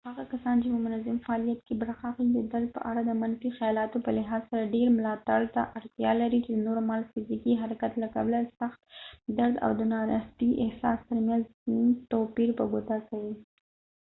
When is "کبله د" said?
8.15-8.49